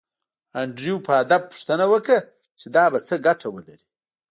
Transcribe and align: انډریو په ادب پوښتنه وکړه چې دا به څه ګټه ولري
انډریو 0.61 1.03
په 1.07 1.13
ادب 1.23 1.41
پوښتنه 1.51 1.85
وکړه 1.93 2.19
چې 2.59 2.67
دا 2.75 2.85
به 2.91 2.99
څه 3.07 3.15
ګټه 3.25 3.47
ولري 3.51 3.83